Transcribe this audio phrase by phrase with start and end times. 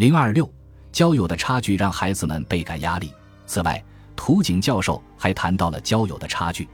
[0.00, 0.50] 零二六，
[0.92, 3.12] 交友的差距让孩子们倍感压力。
[3.44, 3.84] 此外，
[4.16, 6.66] 图景教授还谈到了交友的差距，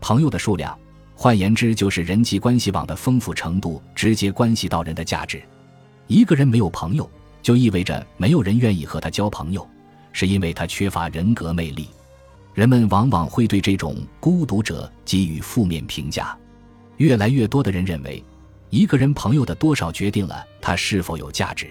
[0.00, 0.78] 朋友的数量，
[1.16, 5.42] 换言之就是人际关系网的丰富程度，直接关系到人的价值。
[6.06, 7.10] 一个人没有朋友，
[7.42, 9.68] 就意味着没有人愿意和他交朋友，
[10.12, 11.88] 是因为他缺乏人格魅力。
[12.54, 16.38] 人们往往会对这种孤独者给予负面评价。
[16.98, 18.24] 越来越多的人认为，
[18.68, 21.68] 一个人朋友的多少决定了他是否有价值。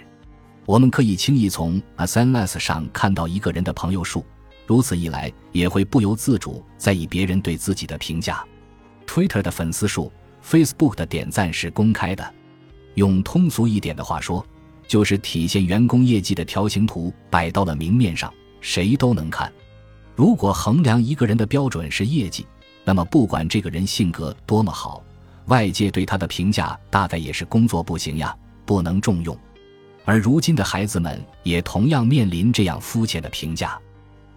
[0.69, 4.23] 我们可以轻易从 SNS 上看到一个人的朋友数。
[4.67, 8.45] 如此一来，也会不由自主在意别人对自己的评价。
[9.07, 10.13] Twitter 的粉丝数、
[10.45, 12.33] Facebook 的点赞是公开的。
[12.93, 14.45] 用通俗一点的话说，
[14.87, 19.51] 就是体现员工业绩的条形图摆到了明面上，谁都能看。
[20.15, 22.45] 如果衡量一个人的标准是业绩，
[22.85, 25.03] 那么不管这个人性格多么好，
[25.47, 29.35] 外界对他的评价大概也是工作不行呀，不能重用。
[30.09, 33.79] 而如今的孩子们也同样面临这样肤浅的评价。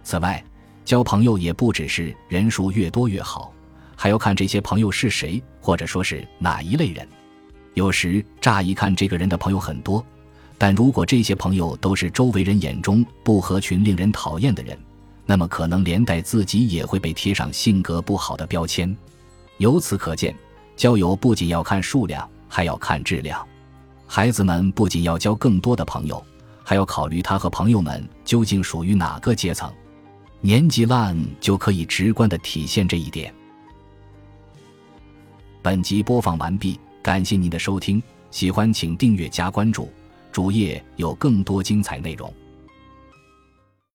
[0.03, 0.43] 此外，
[0.85, 3.51] 交朋友也不只是人数越多越好，
[3.95, 7.07] 还要看这些朋友是谁，或者说是哪一类人。
[7.73, 10.05] 有时乍一看，这个人的朋友很多，
[10.59, 14.77] 但如果这些朋友都是周围人眼中不合群、令人讨厌的人，
[15.25, 18.95] 那么可能连带自己也会被贴上性格不好的标签。
[19.57, 20.35] 由此可见，
[20.75, 23.43] 交友不仅要看数量，还要看质量。
[24.15, 26.23] 孩子们不仅要交更多的朋友，
[26.63, 29.73] 还要考虑他和朋友们究竟属于哪个阶层。
[30.39, 33.33] 年纪烂就可以直观的体现这一点。
[35.63, 39.91] 本集播放完毕，感谢您的收听，喜欢请订阅加关注，
[40.31, 42.31] 主页有更多精彩内容。